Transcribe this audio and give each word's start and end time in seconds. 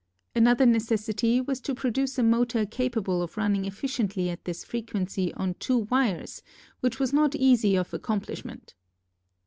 Another 0.35 0.65
necessity 0.65 1.39
was 1.41 1.61
to 1.61 1.75
pro 1.75 1.91
duce 1.91 2.17
a 2.17 2.23
motor 2.23 2.65
capable 2.65 3.21
of 3.21 3.37
running 3.37 3.65
efficiently 3.65 4.31
at 4.31 4.45
this 4.45 4.63
frequency 4.63 5.31
on 5.35 5.53
two 5.59 5.77
wires 5.91 6.41
which 6.79 6.99
was 6.99 7.13
not 7.13 7.35
easy 7.35 7.75
of 7.75 7.93
accomplishment. 7.93 8.73